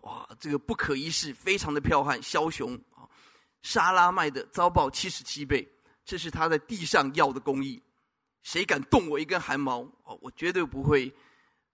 [0.05, 3.05] 哇，这个不可一世，非常的剽悍枭雄啊！
[3.63, 5.67] 沙拉麦的遭报七十七倍，
[6.05, 7.83] 这是他在地上要的公义。
[8.43, 9.81] 谁敢动我一根汗毛？
[10.05, 11.11] 哦，我绝对不会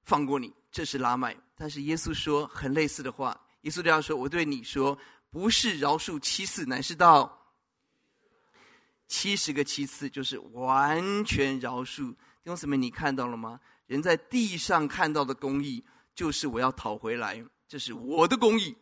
[0.05, 0.53] 放过你。
[0.71, 1.37] 这是拉麦。
[1.57, 3.39] 但是耶稣说很类似的话。
[3.63, 4.97] 耶稣这样说：“我对你说，
[5.31, 7.37] 不是饶恕七次，乃是到
[9.09, 12.13] 七十个七次，就是完全饶恕。”
[12.43, 13.61] 弟兄姊妹，你看到了吗？
[13.87, 18.77] 人在地上看到的公义，就是我要讨回来，这是我的公义。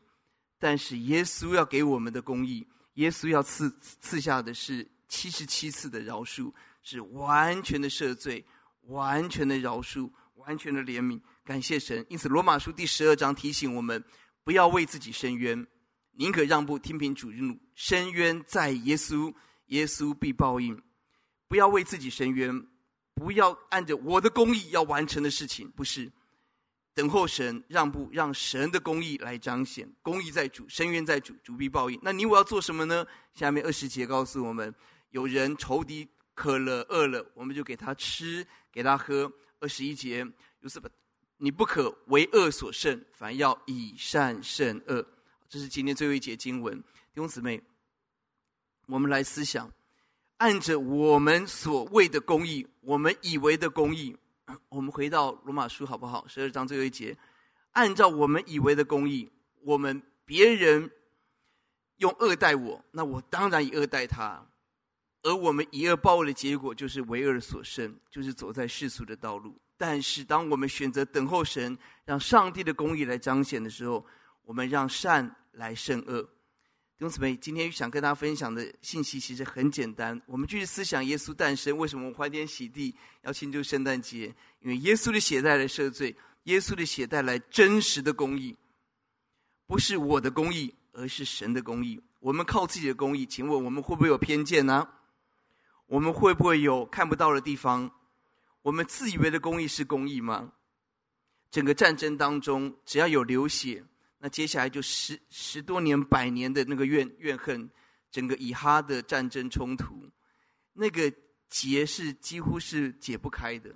[0.58, 3.70] 但是耶稣要给我们的公义，耶稣要赐
[4.00, 6.50] 赐下的是七十七次的饶恕。
[6.80, 8.42] 是完全的赦罪，
[8.84, 11.20] 完全的饶恕，完全的怜悯。
[11.44, 12.06] 感谢神。
[12.08, 14.02] 因此，罗马书第十二章提醒我们，
[14.42, 15.66] 不要为自己伸冤，
[16.12, 17.58] 宁可让步，听凭主之怒。
[17.74, 19.34] 伸冤在耶稣，
[19.66, 20.80] 耶稣必报应。
[21.46, 22.66] 不要为自己伸冤，
[23.12, 26.10] 不要按着我的公义要完成的事情，不是
[26.98, 29.88] 等候神，让步，让神的公义来彰显。
[30.02, 31.96] 公义在主，深渊在主，主必报应。
[32.02, 33.06] 那你我要做什么呢？
[33.34, 34.74] 下面二十节告诉我们：
[35.10, 36.08] 有人仇敌。
[36.34, 39.28] 渴了饿了，我们就给他吃，给他喝。
[39.58, 40.24] 二十一节，
[40.60, 40.88] 有什么？
[41.36, 45.04] 你不可为恶所胜，反要以善胜恶。
[45.48, 46.76] 这是今天最后一节经文。
[46.78, 47.60] 弟兄姊妹，
[48.86, 49.68] 我们来思想，
[50.36, 54.16] 按着我们所谓的公义，我们以为的公义，
[54.68, 56.26] 我们回到罗马书好不好？
[56.26, 57.16] 十二章最后一节，
[57.72, 59.30] 按照我们以为的公义，
[59.62, 60.90] 我们别人
[61.96, 64.44] 用恶待我，那我当然以恶待他。
[65.22, 69.60] 而我们以恶报恶的结果，就是为恶所胜，就是走在世俗的道路。
[69.76, 74.04] 但是，当我们选择等候神，让上帝的公义来彰显的时候，
[74.44, 76.28] 我们让善来胜恶。
[76.98, 80.20] 弟兄姊妹，今天想跟大家分享的信息其实很简单。
[80.26, 84.34] 我们继续思想耶稣诞生，为什么我们欢天喜地要庆祝圣诞节？
[84.62, 88.56] 因为耶稣的血带来赦罪，耶稣的血带来真实的公义，
[89.64, 92.02] 不是我的公义，而是神的公义。
[92.18, 94.88] 我们靠自己的公义，请问我们会不会有偏见呢？
[95.86, 97.88] 我们会不会有看不到的地方？
[98.62, 100.50] 我们自以为的公义是公义吗？
[101.52, 103.84] 整个战争当中，只要有流血，
[104.18, 107.70] 那接下来就十十多年、百年的那个怨怨恨，
[108.10, 110.10] 整个以哈的战争冲突，
[110.72, 111.12] 那个
[111.48, 113.74] 结是几乎是解不开的，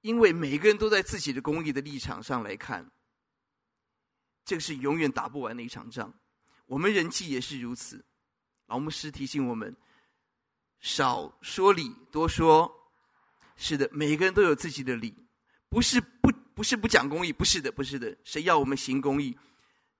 [0.00, 2.90] 因为每个人都在自己的公益的立场上来看，
[4.44, 6.12] 这个是永远打不完的一场仗。
[6.66, 8.04] 我们人际也是如此。
[8.66, 9.76] 老牧师提醒我们。
[10.80, 12.90] 少说理，多说
[13.54, 15.14] 是的，每个人都有自己的理，
[15.68, 19.36] 不是不不是不讲公义，不是的，不是的，谁要我们行公义？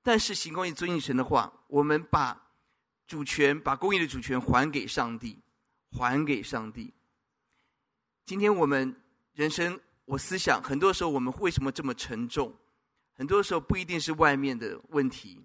[0.02, 2.50] 但是行公义、遵行神的话，我们把
[3.06, 5.38] 主权、把公义的主权还给上帝，
[5.90, 6.92] 还给上帝。
[8.24, 8.94] 今天我们
[9.34, 12.54] 人生，我思想，很多时候我们为什么这么沉重？
[13.14, 15.44] 很多时候不一定是外面的问题，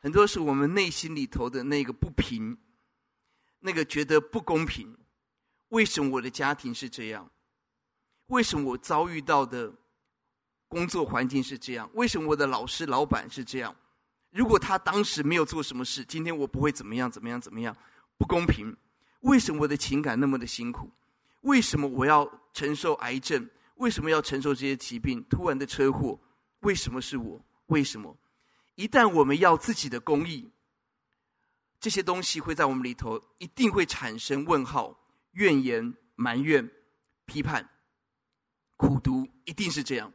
[0.00, 2.56] 很多是我们内心里头的那个不平，
[3.60, 4.96] 那个觉得不公平。
[5.68, 7.30] 为什么我的家庭是这样？
[8.26, 9.72] 为什么我遭遇到的
[10.72, 11.86] 工作环境是这样？
[11.92, 13.76] 为什么我的老师、老板是这样？
[14.30, 17.76] 如果他当时没有做什么事，今天我不会怎么样、怎么样、怎么样？
[18.16, 18.74] 不公平。
[19.20, 20.90] 为什么我的情感那么的辛苦？
[21.42, 23.46] 为什么我要承受癌症？
[23.74, 25.22] 为什么要承受这些疾病？
[25.28, 26.18] 突然的车祸？
[26.60, 27.44] 为什么是我？
[27.66, 28.16] 为什么？
[28.76, 30.50] 一旦我们要自己的公益，
[31.78, 34.98] 这些东西会在我们里头一定会产生问号、
[35.32, 36.70] 怨言、埋怨、
[37.26, 37.68] 批判、
[38.78, 40.10] 苦读，一定是这样。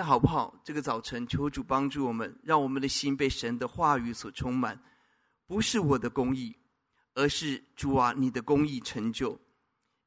[0.00, 0.58] 但好不好？
[0.64, 4.82] 这个早晨，求主帮助我们，让我们的心被神的话语所充满。
[5.46, 6.56] 不是我的公义，
[7.12, 9.38] 而是主啊，你的公义成就。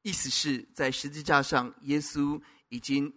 [0.02, 3.14] 意思是在十字架上，耶稣已经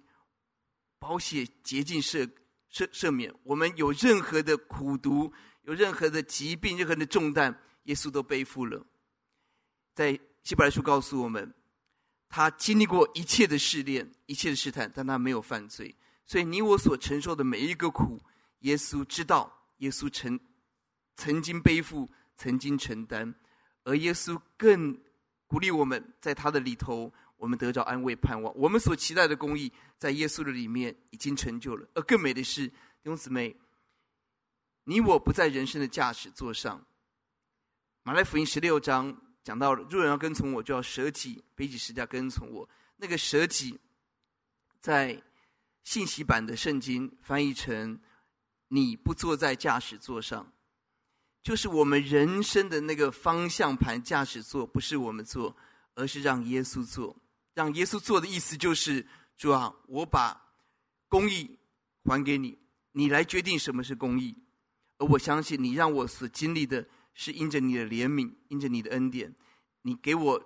[0.99, 2.29] 宝血洁净赦
[2.71, 3.33] 赦赦免。
[3.41, 8.85] 我们有任何的苦毒，有任何的疾病，任何的重担，耶稣都背负了。
[9.95, 10.11] 在
[10.43, 11.51] 希伯来书告诉我们，
[12.29, 15.95] 他经历过一切的试炼，一切的试探，但他没有犯罪。
[16.27, 18.21] 所以，你我所承受的每一个苦，
[18.59, 20.37] 耶稣知道，耶稣曾
[21.15, 23.33] 曾经背负，曾经承担，
[23.85, 24.99] 而耶稣更
[25.47, 28.53] 鼓励我们，在他的里头，我们得着安慰、盼望。
[28.57, 31.87] 我们所期待的公义，在耶稣的里面已经成就了。
[31.93, 32.73] 而更美的是，弟
[33.05, 33.55] 兄姊妹，
[34.83, 36.85] 你我不在人生的驾驶座上。
[38.03, 42.67] 马太福音十六章讲到了，若人要跟从我，就要舍己，背起十字架跟从我。
[42.97, 43.79] 那个舍己，
[44.81, 45.21] 在
[45.87, 47.97] 信息版的圣经翻译成
[48.67, 50.51] “你不坐在驾驶座上”，
[51.41, 55.55] 就是我们人生的那个方向盘驾驶座，不是我们坐，
[55.95, 57.15] 而是让耶稣坐。
[57.53, 60.51] 让耶稣坐的意思就是：主啊，我把
[61.07, 61.57] 公义
[62.03, 62.59] 还给你，
[62.91, 64.35] 你来决定什么是公义。
[64.97, 69.33] 而我相信你让我所经历的是因着你的怜悯，因着你的恩典，
[69.83, 70.43] 你给我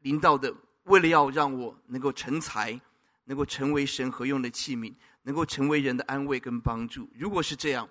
[0.00, 0.52] 领导的，
[0.86, 2.80] 为了要让我能够成才。
[3.24, 7.08] 能够成为神合用的器皿，能够成为人的安慰跟帮助。
[7.14, 7.88] 如果是这样，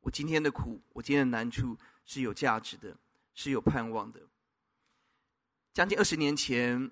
[0.00, 2.96] 我今天的苦，我今天的难处是有价值的，
[3.34, 4.20] 是有盼望的。
[5.72, 6.90] 将近二十年前，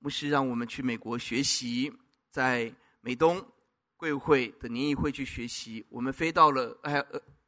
[0.00, 1.92] 牧师让我们去美国学习，
[2.30, 3.46] 在美东
[3.96, 5.86] 贵会的联谊会去学习。
[5.88, 6.98] 我们飞到了哎，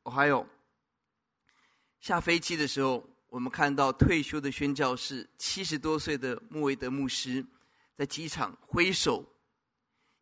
[0.04, 0.46] 哦，还有
[1.98, 7.44] 下飞机的时候，我们看到退休的宣教士七十多岁的穆维德牧师
[7.96, 9.24] 在机场挥手。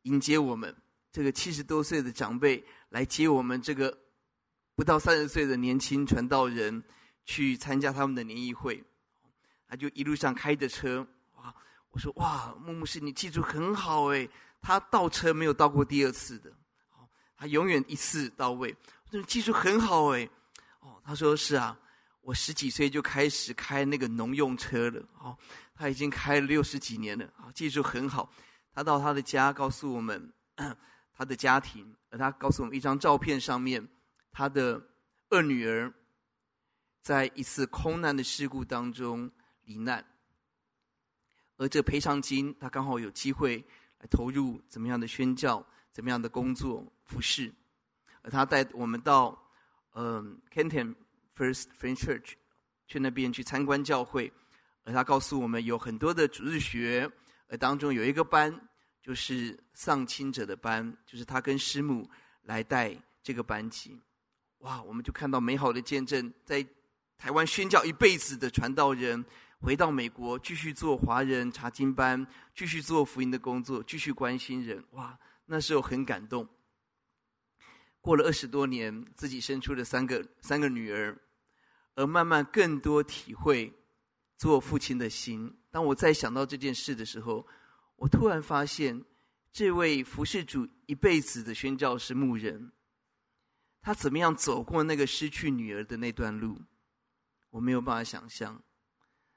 [0.03, 0.75] 迎接我们
[1.11, 3.97] 这个七十多岁的长辈来接我们这个
[4.75, 6.83] 不到三十岁的年轻传道人
[7.25, 8.83] 去参加他们的联谊会，
[9.69, 11.55] 他就一路上开着车，哇！
[11.91, 14.29] 我说哇，木木师你技术很好诶，
[14.61, 16.51] 他倒车没有倒过第二次的，
[17.37, 18.75] 他永远一次到位。
[19.05, 20.29] 我说技术很好诶，
[20.81, 21.79] 哦，他说是啊，
[22.23, 25.37] 我十几岁就开始开那个农用车了，哦，
[25.75, 28.33] 他已经开了六十几年了，啊，技术很好。
[28.75, 30.33] 他到他的家，告诉我们
[31.13, 33.87] 他的家庭，而他告诉我们一张照片上面，
[34.33, 34.83] 他的
[35.29, 35.93] 二女儿
[37.03, 39.31] 在一次空难的事故当中
[39.65, 40.05] 罹难，
[41.59, 43.63] 而这赔偿金他刚好有机会
[43.99, 47.53] 来投入怎么样的宣教，怎么样的工作服饰，
[48.23, 49.39] 而他带我们到
[49.95, 50.95] 嗯 Canton
[51.37, 52.33] First Friend Church
[52.87, 54.33] 去那边去参观教会，
[54.85, 57.11] 而他告诉我们有很多的主日学。
[57.53, 58.51] 而当中有一个班，
[59.03, 62.09] 就是丧亲者的班，就是他跟师母
[62.45, 64.01] 来带这个班级。
[64.61, 66.67] 哇，我们就看到美好的见证，在
[67.19, 69.23] 台湾宣教一辈子的传道人，
[69.61, 74.83] 回到美国继续做华人查经班，继续做福音的工作，继续关心人。
[74.93, 76.49] 哇，那时候很感动。
[78.01, 81.21] 过了二十多年，自己生出了三个三个女儿，
[81.97, 83.71] 而慢慢更多体会
[84.39, 85.55] 做父亲的心。
[85.73, 87.45] 当我再想到这件事的时候，
[87.97, 89.03] 我突然发现，
[89.51, 92.71] 这位服侍主一辈子的宣教士牧人，
[93.81, 96.61] 他怎么样走过那个失去女儿的那段路，
[97.51, 98.63] 我没有办法想象。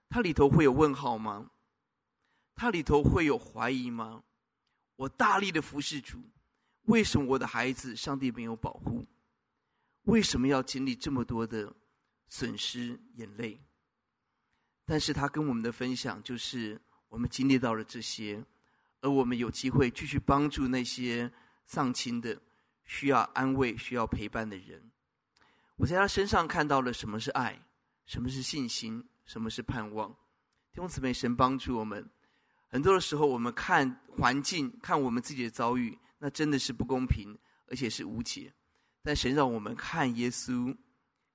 [0.10, 1.52] 他里头会有问号吗？
[2.54, 4.24] 他里头会有怀疑吗？
[4.98, 6.20] 我大力的服侍主，
[6.84, 9.06] 为什么我的孩子上帝没有保护？
[10.04, 11.74] 为什么要经历这么多的
[12.28, 13.60] 损失、眼泪？
[14.86, 16.80] 但是他跟我们的分享就是，
[17.10, 18.44] 我们经历到了这些，
[19.02, 21.32] 而我们有机会继续帮助那些
[21.66, 22.40] 丧亲的、
[22.86, 24.82] 需要安慰、需要陪伴的人。
[25.76, 27.60] 我在他身上看到了什么是爱，
[28.06, 30.10] 什么是信心，什么是盼望。
[30.72, 32.08] 弟兄姊妹，神帮助我们。
[32.68, 38.54] 很多的时候，我们看环境，看我们自己的遭遇，那真的是不公平，而且是无解。
[39.02, 40.76] 但神让我们看耶稣，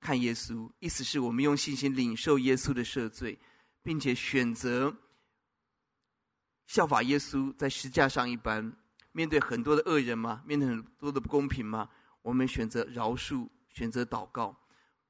[0.01, 3.39] 看耶稣，意思是我们用信心领受耶稣的赦罪，
[3.83, 4.93] 并且选择
[6.65, 8.75] 效法耶稣在十架上一般，
[9.11, 10.41] 面对很多的恶人吗？
[10.45, 11.87] 面对很多的不公平吗？
[12.23, 14.59] 我们选择饶恕，选择祷告，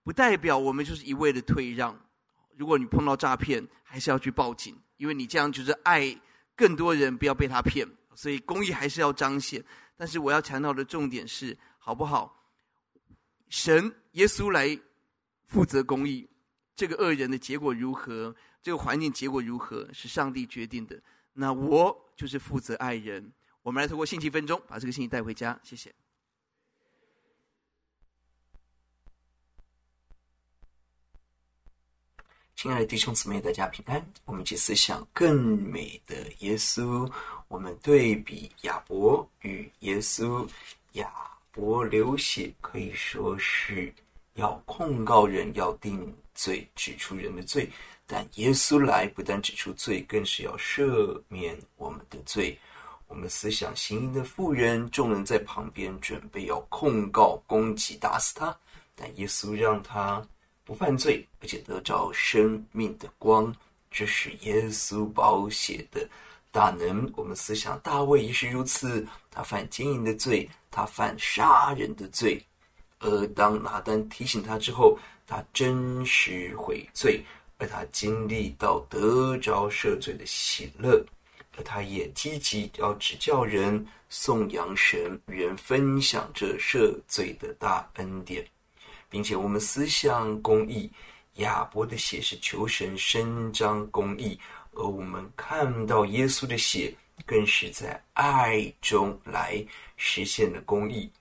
[0.03, 1.97] 不代表我们就是一味的退让。
[2.57, 4.77] 如果你碰到诈骗，还是要去报警。
[4.97, 6.15] 因为你这样就是爱
[6.55, 9.63] 更多人，不要被他骗，所以公益还是要彰显。
[9.97, 12.45] 但是我要强调的重点是，好不好？
[13.49, 14.77] 神耶稣来
[15.45, 16.29] 负责公义，
[16.75, 18.35] 这个恶人的结果如何？
[18.61, 19.87] 这个环境结果如何？
[19.93, 21.01] 是上帝决定的。
[21.33, 23.31] 那我就是负责爱人。
[23.63, 25.59] 我们来透过信息分钟，把这个信息带回家。
[25.63, 25.93] 谢谢。
[32.55, 34.05] 亲爱的弟兄姊妹，大家平安。
[34.25, 37.11] 我们一起思想更美的耶稣。
[37.47, 40.47] 我们对比亚伯与耶稣。
[40.93, 41.09] 亚
[41.51, 43.93] 伯流血可以说是
[44.35, 47.67] 要控告人，要定罪，指出人的罪；
[48.07, 52.57] 但耶稣来，不但指出罪，更是要赦免我们的罪。
[53.07, 58.57] 我们思想行淫的妇人，众人在旁边准备要控告、攻击、打死他，
[58.95, 60.25] 但耶稣让他。
[60.63, 63.53] 不犯罪，而且得着生命的光，
[63.89, 66.07] 这是耶稣宝血的
[66.51, 67.11] 大能。
[67.15, 72.43] 我们思想大卫也是如此，他犯奸淫的罪，他犯杀人的罪。
[72.99, 77.23] 而当拿单提醒他之后，他真实悔罪，
[77.57, 81.03] 而他经历到得着赦罪的喜乐，
[81.57, 88.45] 而他也积极要指教人颂扬神，与人分享这赦罪的大恩典。
[89.09, 90.89] 并且我们思想公义，
[91.35, 94.39] 亚伯的血是求神伸张公义，
[94.73, 96.93] 而我们看到耶稣的血，
[97.25, 99.63] 更是在爱中来
[99.97, 101.11] 实现的公义，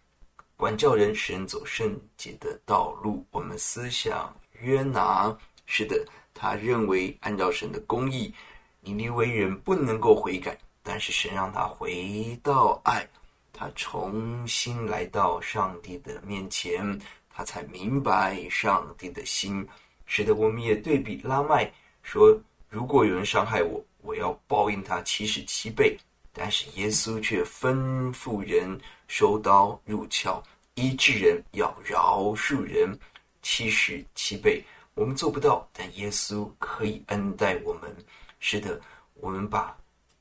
[0.56, 3.26] 管教人使人走圣洁的道路。
[3.30, 5.36] 我们思想约拿，
[5.66, 8.32] 是的，他认为按照神的公义，
[8.80, 13.06] 尼尼微人不能够悔改，但是神让他回到爱，
[13.52, 16.98] 他重新来到上帝的面前。
[17.32, 19.66] 他才明白上帝的心，
[20.04, 21.72] 使得我们也对比拉麦
[22.02, 22.38] 说
[22.70, 25.98] ：“如果有人伤害我，我要报应他七十七倍。”
[26.32, 30.40] 但是耶稣却吩咐人收刀入鞘，
[30.74, 32.96] 医治人要饶恕人
[33.42, 34.64] 七十七倍。
[34.94, 37.94] 我们做不到，但耶稣可以恩待我们。
[38.38, 38.80] 是的，
[39.14, 39.76] 我们把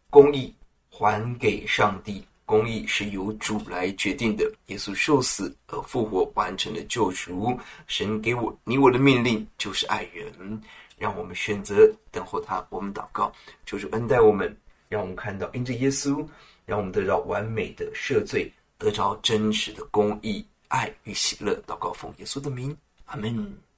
[0.09, 0.53] 公义
[0.89, 2.25] 还给上帝。
[2.49, 4.51] 公义是由主来决定的。
[4.65, 7.55] 耶稣受死而复活，完成了救赎。
[7.85, 10.59] 神给我你我的命令就是爱人，
[10.97, 12.65] 让我们选择等候他。
[12.71, 13.31] 我们祷告，
[13.67, 16.27] 求主恩待我们，让我们看到因着耶稣，
[16.65, 21.53] 让我们得到完美的赦罪，得着真实的公义、爱与喜乐。
[21.67, 22.75] 祷告奉耶稣的名，
[23.05, 23.68] 阿门。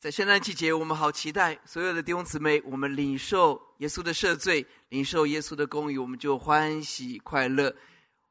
[0.00, 7.74] 在圣诞季节，我们好期待所有的弟兄姊妹，我们领受耶稣的赦罪，领受耶稣的公义，我们就欢喜快乐。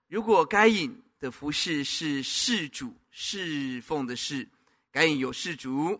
[0.07, 4.47] 如果该隐的服饰是事主侍奉的事，
[4.93, 5.99] 该隐有事主；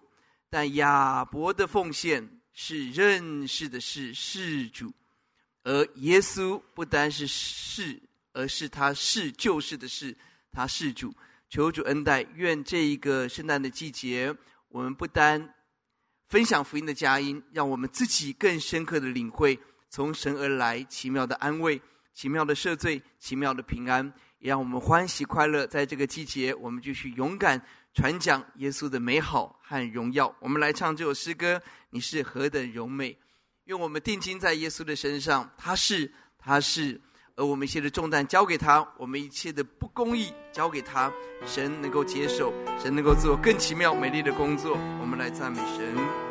[0.49, 4.89] 但亚伯的奉献是认识的事，事主。
[5.63, 8.01] 而耶稣不单是事，
[8.32, 10.15] 而是他是救世的事，
[10.49, 11.13] 他是主。
[11.49, 14.34] 求主恩待，愿这一个圣诞的季节，
[14.70, 15.53] 我们不单
[16.28, 19.57] 分享福音的佳音，让我们自己更深刻的领会
[19.89, 21.82] 从神而来奇妙的安慰、
[22.13, 24.05] 奇妙的赦罪、奇妙的平安，
[24.39, 25.65] 也让我们欢喜快乐。
[25.67, 27.61] 在这个季节，我们继续勇敢
[27.93, 30.36] 传讲耶稣的美好和荣耀。
[30.41, 31.61] 我们来唱这首诗歌：
[31.91, 33.17] 你是何等荣美！
[33.63, 36.99] 愿我们定睛在耶稣的身上，他是，他是。
[37.38, 41.11] 而我们一切的重担交给他，我们一切的不公义交给他，
[41.45, 44.75] 神能够接受，神能够做更奇妙美丽的工作。
[44.99, 46.26] 我们来赞美神。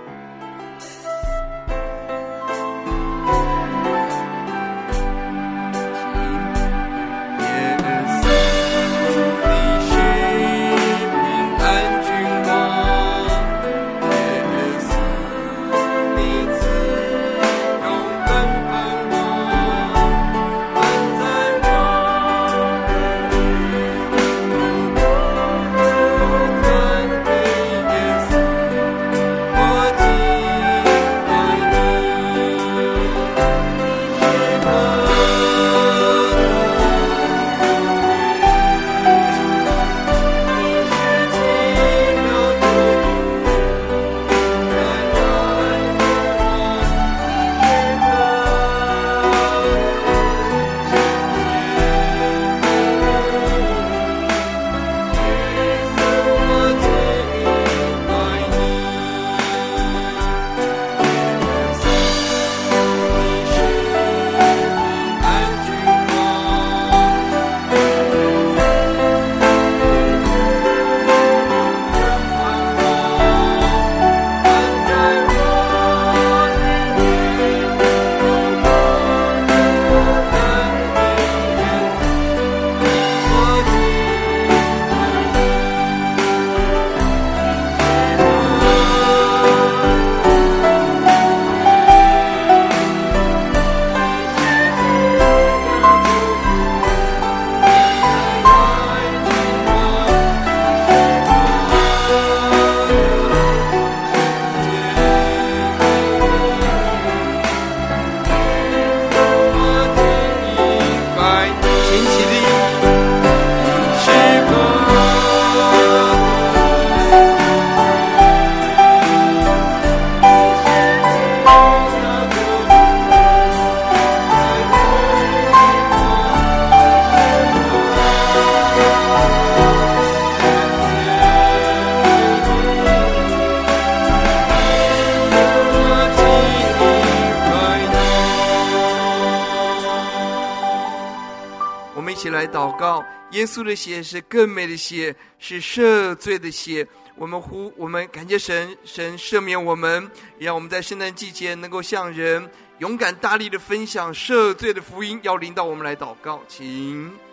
[143.36, 146.86] 耶稣的血是更美的血，是赦罪的血。
[147.16, 155.20] 我们呼，我们感谢神，神赦免我们，让我们在圣诞季节能够向人勇敢大力的分享赦罪的福音。
[155.22, 157.25] 要领导我们来祷告，请。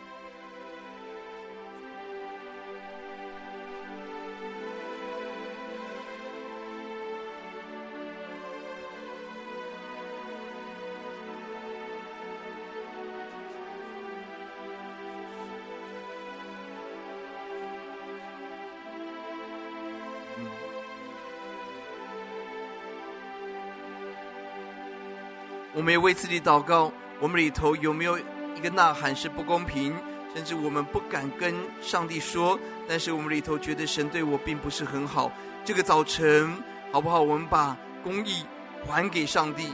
[25.76, 28.18] 我们也为自己祷告，我们里头有没有
[28.56, 29.96] 一个呐喊是不公平，
[30.36, 35.32] 甚至我们不敢跟上帝说，但是我们里头觉得神对我并不是很好。
[35.66, 36.56] 这个早晨
[36.92, 37.20] 好不好？
[37.20, 38.46] 我们把公义
[38.86, 39.74] 还给上帝，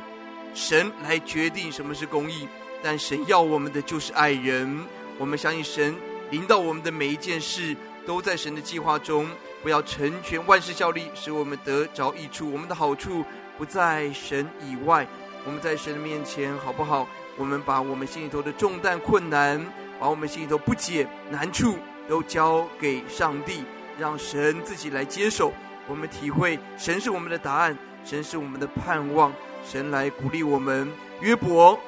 [0.53, 2.47] 神来决定什么是公义。
[2.81, 4.85] 但神要我们的就是爱人。
[5.17, 5.93] 我们相信神
[6.29, 9.27] 临到我们的每一件事，都在神的计划中，
[9.61, 12.51] 不要成全万事效力，使我们得着益处。
[12.51, 13.25] 我们的好处
[13.57, 15.05] 不在神以外。
[15.45, 17.07] 我们在神的面前，好不好？
[17.37, 19.65] 我们把我们心里头的重担、困难，
[19.99, 23.63] 把我们心里头不解、难处，都交给上帝，
[23.97, 25.53] 让神自己来接手。
[25.87, 29.33] 我们体会神是我们的答案，神是我们的盼望，
[29.65, 30.91] 神来鼓励我们。
[31.21, 31.79] 约伯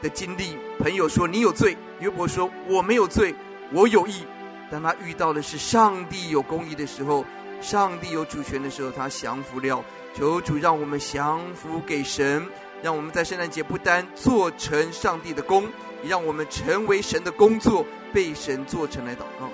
[0.00, 3.34] 的经历，朋友说你有罪，约伯说我没有罪，
[3.70, 4.24] 我有义。
[4.70, 7.24] 当他遇到的是上帝有公义的时候，
[7.60, 9.84] 上帝有主权的时候，他降服了。
[10.14, 12.46] 求主让我们降服给神。
[12.80, 15.68] 让我们在圣诞节不单做成上帝的工，
[16.04, 19.50] 让我们成为神的工作，被神做成来祷告。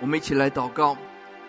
[0.00, 0.96] 我们一起来祷告，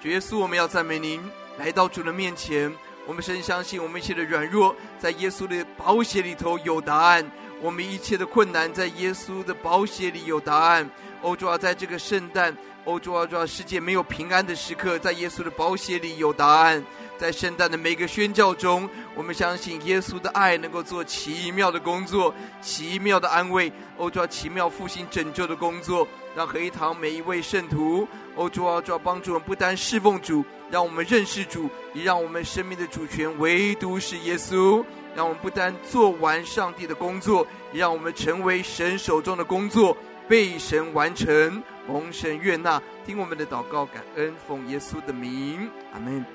[0.02, 1.22] 主耶稣，我们要赞美您，
[1.58, 2.74] 来到主的面前。
[3.06, 7.24] 我们深相信，我们一切的软弱，在耶稣的宝血里头有答案；
[7.62, 10.90] 我们一切的困难，在耶稣的宝血里有答案。
[11.22, 16.84] 欧洲啊，在这个圣诞，欧洲啊，主啊，世界没有平安的时刻，在耶稣的宝血里有答案。
[17.18, 28.08] 在圣诞的每个宣教中，我们相信耶稣的爱能够做奇妙的工作，奇妙的安慰，欧洲啊，奇妙复兴拯救的工作，让合一堂每一位圣徒，
[28.40, 34.84] 欧洲、澳洲，帮助我们不单侍奉主，让我们认识主，也让我们生命的主权唯独是耶稣。
[35.14, 39.98] 让我们不单做完上帝的工作，也让我们成为神手中的工作，
[40.30, 42.82] 被神完成，蒙神悦纳。
[43.06, 46.26] 听我们的祷告，感恩，奉耶稣的名，阿门。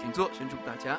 [0.00, 0.98] 请坐，神祝福大家。